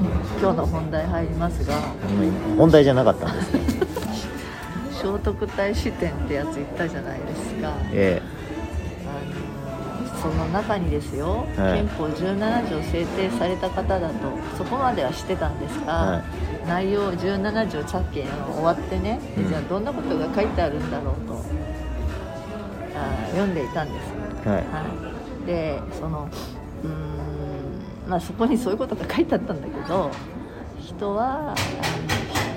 [0.00, 1.76] 今日の本題入りますが。
[1.76, 3.54] うん本題じゃなかったんです。
[3.54, 3.60] ね
[4.92, 7.72] 聖徳太子展ってやつ言ったじゃないですか。
[7.92, 8.22] え
[9.04, 9.08] あ
[10.16, 11.80] のその中にですよ、はい。
[11.80, 14.14] 憲法17条制定された方だと
[14.56, 16.22] そこまでは知ってたんですが、は
[16.66, 19.48] 内容17条着件終わってね、うん。
[19.48, 21.34] じゃあどんなことが書いてあるんだろうと
[22.96, 24.06] あ読んでいたんです、
[24.46, 24.56] えはい。
[24.56, 24.62] は
[25.42, 26.28] い、でその
[28.08, 30.10] まあそこにそういうことが書いてあったんだけど
[30.80, 31.56] 人はあの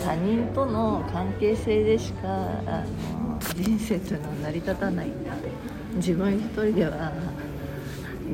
[0.04, 2.28] 他人との関係性でしか
[2.66, 5.34] あの人生というのは成り立たないんだ
[5.96, 7.12] 自分一人では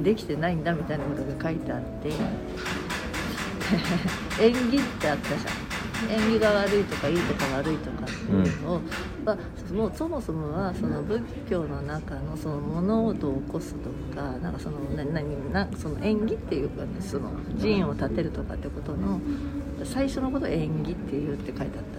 [0.04, 2.10] できてないんだみたいなことが書いてあって
[4.42, 5.38] 縁起ってあったじゃ
[5.70, 5.73] ん。
[6.10, 8.82] 縁起が悪いとかいいとか悪いとかっていうのを、
[9.26, 19.20] まあ、もうそもそもはその仏教の中のその物事を起こすとかなんかそのな何なその縁起っていうかねその寺院を建てるとかってことの
[19.84, 21.94] 最初のことを縁起っていうって書いてあった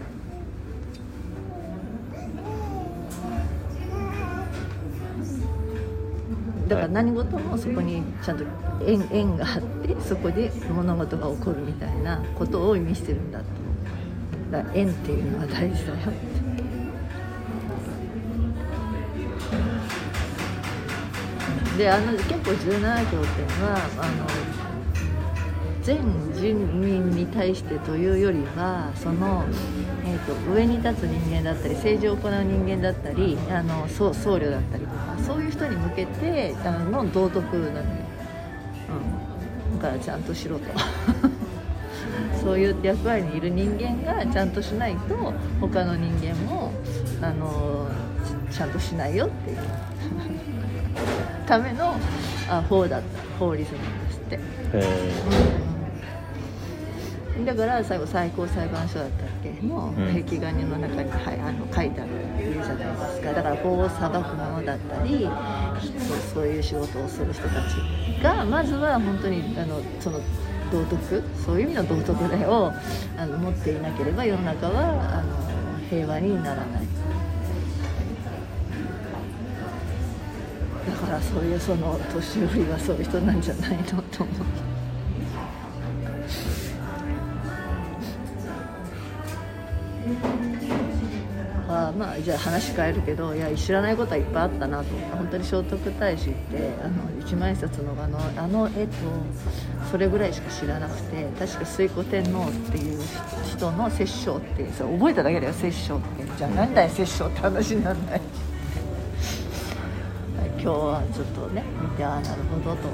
[6.69, 8.45] だから何事もそこにちゃんと
[8.87, 13.64] 縁縁があってそこで物事が起こるみたいなことを意味してるんだと
[14.50, 16.34] だ縁っていうのは大事だよって
[21.78, 24.27] であの憲法17条っていうのはあの
[25.83, 25.98] 全
[26.33, 29.45] 人民に対してというよりはその、
[30.05, 37.84] えー、と上に立つ人間だったり政治を行う人間だったりあの僧僧侶だったりとかそういう人に向けてあの道徳なのよ、
[39.72, 40.65] うん、だからちゃんとしろと。
[42.43, 46.73] そういう役割にいる人間がちゃんとしないと他の人間も
[47.23, 47.89] あの
[48.51, 49.59] ちちゃんとしないよっていう。
[51.47, 51.97] ための
[52.48, 53.09] あ法だった。
[53.39, 54.39] 法律なんですって。
[54.75, 55.12] え
[57.45, 59.67] だから最後最高裁判所だったっけ？
[59.67, 60.06] のうん。
[60.25, 63.33] 壁画の中に、はい、あの書いてあるじゃないですか。
[63.33, 65.28] だから法を裁く者だったり
[65.81, 70.21] そうそういう仕事をする人たちがまずは本当にあのその
[70.72, 72.72] 道徳そういう意味の道徳だよ
[73.16, 76.84] あの持っていなければ世の中はあの平和にならない。
[80.86, 84.74] だからそういうその年寄りはそういう人なんじゃないのと思って
[91.99, 94.84] まあじゃあ話変えるけどいや知らないことはいっぱいあったなと。
[95.16, 98.93] 本当に聖徳太子ってあの一万円札のあのあの絵と
[99.91, 103.00] それぐらいしか知らなくて確か推古天皇っていう
[103.47, 106.37] 人の摂政ってそれ覚えただけだよ摂政って。
[106.37, 108.21] じゃあ何だよ摂政って話にならな い。
[110.65, 112.88] 今日はちょっとね見てああなるほどと。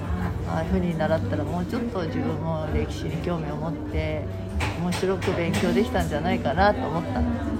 [0.53, 4.25] ああいうふうに習ったらもうちょっと自分も歴史に興味を持って
[4.82, 7.21] 面白く勉強できたんじゃないかなと思った。
[7.21, 7.59] んで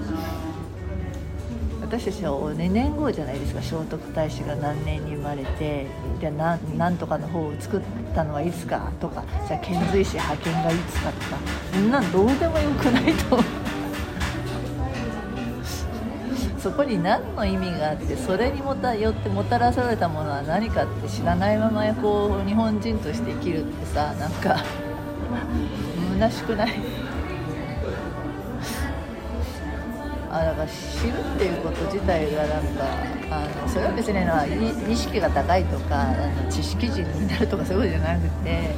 [1.91, 3.61] 私たちは2年後じゃないですか。
[3.61, 5.87] 聖徳太子が何年に生まれて
[6.21, 7.81] じゃあなんなんとかの方を作っ
[8.15, 9.25] たのはいつかとか。
[9.45, 11.37] じゃあ遣隋使派遣がいつかとか。
[11.73, 13.37] そんなんどうでもよくないと。
[16.57, 24.63] そこに何の意味があってそれにもたよってもたらされたものは何かって知らないままこう日本人として生きるってさなんか
[26.13, 27.00] 虚しくない？
[30.33, 32.85] あだから知るっていうこと自体がなんか
[33.29, 38.73] あのそれは別にあの意識が高いとかあの知識人になるとかそういうことじゃなくて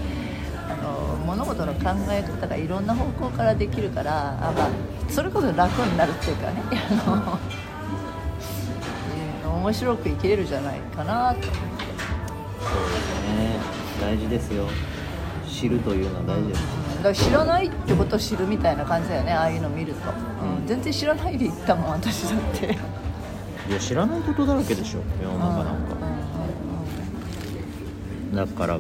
[0.68, 4.70] あの物事の考え方がいろんな方向からできるからあ、まあ、
[5.10, 6.64] それこそ楽になるっていうかね
[9.44, 11.54] あの面白く生きれるじゃないかなと思って。
[12.64, 13.60] そうですね
[14.02, 14.68] 大事ですよ
[15.54, 16.62] 知るというのは大事です、
[16.98, 20.14] だから知らないってことを知るみたいな感じだよねああいうの見ると、う
[20.64, 22.66] ん、全然知らないで行ったもん私だって。
[23.70, 25.96] いや知らないことだらけでしょ世の中なんか、
[28.34, 28.80] だから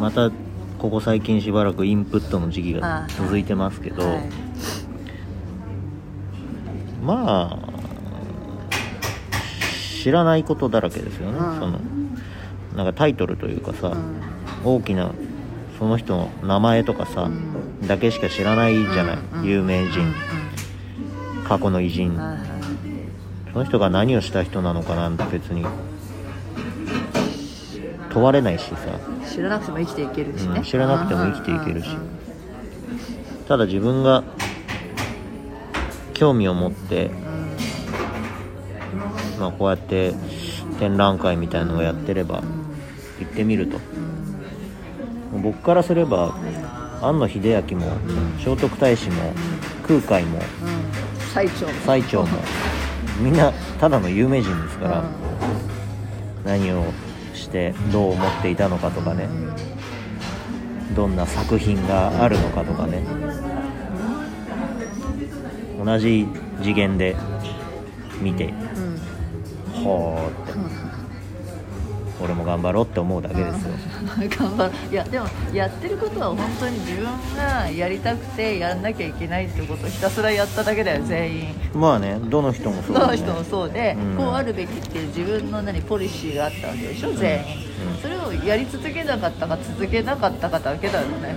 [0.00, 0.32] また
[0.78, 4.28] ここ最近しばらくインプットの時期が続いてますけど、はい。
[7.04, 7.72] まあ
[10.02, 11.58] 知らないことだらけですよね、うん。
[11.60, 11.78] その
[12.74, 14.20] なんかタイトルというかさ、うん。
[14.64, 15.12] 大きな
[15.82, 17.88] その人の名前とかさ、うん。
[17.88, 19.44] だけしか知らないじゃない、うん。
[19.44, 21.44] 有名人、うん。
[21.44, 22.16] 過去の偉人、
[23.52, 25.66] その人が何をした人なのかなんて別に
[28.12, 28.76] 問われないしさ。
[29.28, 31.88] 知らなくても生きていけるしね、うん知らなくても生きていけるし。
[33.48, 34.22] ただ自分が
[36.14, 37.10] 興味を持って、
[39.40, 40.14] まあ、こうやって
[40.78, 42.44] 展覧会みたいのをやってれば
[43.18, 43.80] 行ってみると
[45.32, 46.34] 僕からすれば
[47.00, 49.32] 庵野秀明もうん聖徳太子も
[49.86, 50.44] 空海もうん。
[51.32, 52.28] 最長最澄も。
[53.20, 55.06] みんなただの有名人ですから、うん
[56.44, 56.82] 何を
[57.34, 59.28] してどう思っていたのかとかね
[60.96, 63.04] どんな作品があるのかとかね
[65.82, 66.26] 同じ
[66.60, 67.14] 次元で
[68.20, 69.82] 見てうん。
[69.84, 70.52] ほーって
[72.22, 73.70] 俺も頑張ろうって思うだけですよ。
[74.20, 77.04] う ん頑張るいやでもやってることは本当に自分
[77.36, 81.54] がやりたくてやんなきゃいけないってことをひたすらやっただけだよ全員。
[81.74, 83.06] まあねどの人もそうだね。
[83.06, 84.16] どの人もそうで、うん。
[84.16, 87.44] こうあるべきっていう自分の何ポリシーがあったわけでしょ全員、
[88.00, 91.36] それをやり続けなかったか続けなかったかだけだよね、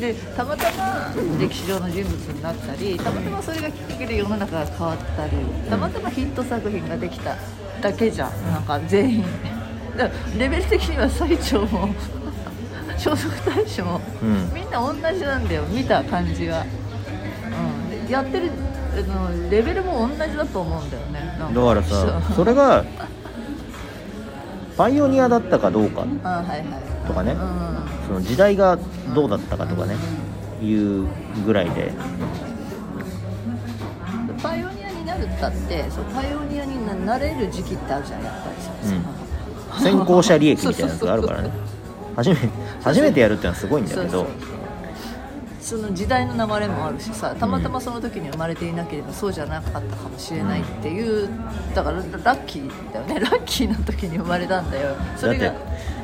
[0.00, 5.32] でたまたま歴史上の人物になったりたまたまそれがきっかけで世の中が変わったり
[5.68, 7.36] たまたまヒット作品ができた
[7.80, 8.52] だけじゃん。
[8.52, 9.24] なんか全員
[10.38, 11.88] レベル的には最長も
[12.96, 14.54] 聖徳太子も、うん。
[14.54, 16.64] みんな同じなんだよ見た感じは、
[17.90, 18.50] うん、でやってる
[18.94, 21.38] あのレベルも同じだと思うんだよね。
[21.38, 22.84] だからさそれが
[24.76, 27.06] パイオニアだったかどうかあはいはい。
[27.06, 27.32] とかね。
[27.32, 27.38] うん。
[28.06, 28.78] その時代が
[29.14, 29.96] どうだったかとかね。
[30.62, 31.06] いう
[31.44, 31.92] ぐらいで。
[34.42, 39.25] パイオニアになるったってそうパイオニアになれる時期ってあるじゃんやっぱりさ、うん
[39.80, 41.50] 先行者利益みたいなやつがあるからね。
[42.16, 42.36] 初め
[42.82, 44.26] 初めてやるってのはすごいんだけど。
[45.66, 51.28] その時代の流れもあるしさたまたまその時に生まれていなければそうじゃなかったかもしれないっていう
[51.74, 53.18] だからラッキーだよね。
[53.20, 54.94] ラッキーな時に生まれたんだよ。
[55.16, 55.54] そだってれが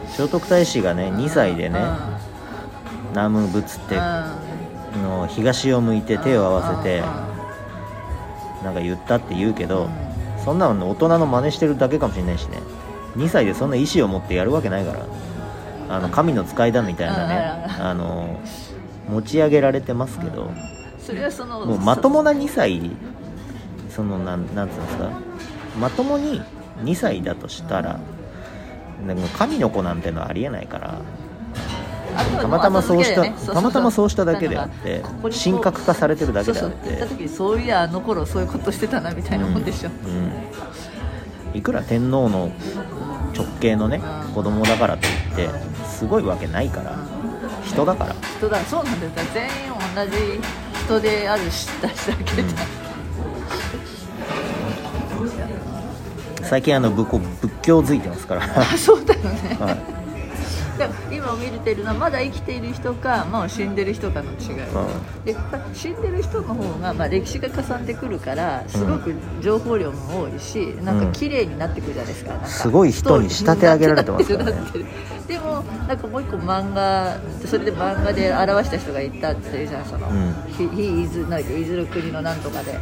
[0.09, 1.87] 聖徳太子がね2歳でねうん。
[3.11, 6.99] 南無仏ってうんの東を向いて手を合わせて
[8.61, 8.65] うん。
[8.65, 9.91] なんか言ったって言うけどうん。
[10.45, 12.59] そんなの大人の真似してるだけかもしれないしね
[13.17, 15.07] 2歳でそんな意思を持ってやるわけないから
[15.89, 18.41] あの神の使いだみたいなねうんあの
[19.09, 20.51] 持ち上げられてますけど
[20.99, 22.91] それはそのもうまともな2歳
[23.91, 25.11] そのなんなんつうんですか
[25.79, 26.41] まともに
[26.85, 27.99] 2歳だとしたら
[29.07, 31.01] でも神の子なんてのはありえないから
[32.41, 35.03] たまたまそうしたたまたまそうしただけであって
[35.43, 36.93] 神格化されてるだけであっそうそう。
[36.93, 40.33] 行ったて時そういやあの頃そういうことしてたなみたいなもんでしょ、うん
[41.55, 42.51] いくら天皇の
[43.37, 45.49] 直系のねうん子供だからといって
[45.87, 46.97] すごいわけないから
[47.65, 48.15] 人だから。
[48.39, 49.13] 人だそうなんだよ。
[49.15, 49.51] だから全員
[49.95, 50.41] 同じ
[50.85, 52.49] 人であるしだけだ、
[56.43, 58.43] 最近あの仏教仏教づいてますから。
[58.43, 60.02] あそうだよね、はい
[60.79, 64.37] でも今見れてるのはまだ生きている人か、まあ、死んでる人かの違い、
[65.25, 65.37] で
[65.75, 72.33] 死んでる人の方が、まあ、歴史がかさんでくるからすごく情報量も多いし、なんか綺麗になってくるじゃないですか。
[72.33, 74.53] なんかすごい人に仕立て上げられてますからね。
[75.29, 80.35] でもなんかもう一個漫画それで漫画で表した人がいたっていうじゃんその、うん。
[80.53, 82.79] ひひいずなんだっけいずる国のなんとかで。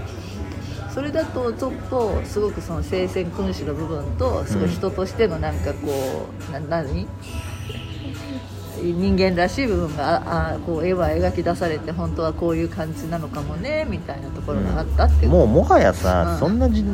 [0.92, 7.06] それだとちょっとすごくその聖戦君主の部分とすごい人としてのなんかこう、な何？
[8.80, 16.38] 人間らしい部分がああこう絵は描き出されて本当はこういう感じなのかもねみたいなところがあったっていう、もうもはやさ、うん。
[16.38, 16.84] そんなじ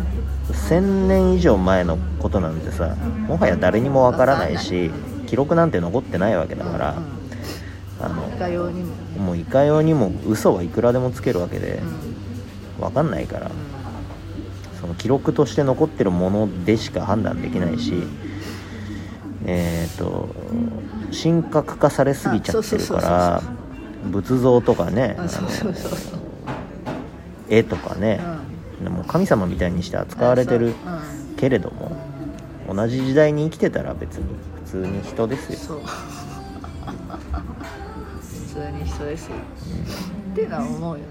[0.49, 2.97] 1000年以上前のことなんてさ
[3.29, 4.91] もはや誰にもわからないし
[5.27, 6.95] 記録なんて残ってないわけだから、
[8.01, 8.95] あのいかようにもね。
[9.19, 11.81] もういかようにも嘘はいくらでもつけるわけで
[12.79, 12.85] うん。
[12.85, 13.51] わかんないから。
[14.81, 17.95] その記録として残ってるものでしか判断できないし
[19.47, 20.29] えっ、と
[21.23, 23.43] 神格化されすぎちゃってるから
[24.11, 25.17] 仏像とかね
[27.49, 28.21] 絵とかね、
[28.83, 30.71] でも神様みたいにして扱われてるう。
[30.71, 30.75] ん。
[31.37, 31.97] けれども
[32.69, 34.25] 同じ時代に生きてたら別に
[34.65, 35.81] 普通に人ですよ。
[38.21, 39.37] 普通に人ですよ。
[40.33, 41.05] っていうのは思うよね